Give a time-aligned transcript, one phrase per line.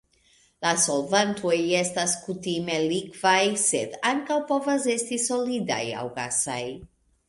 [0.65, 6.63] La solvantoj estas kutime likvaj sed ankaŭ povas esti solidaj aŭ gasaj.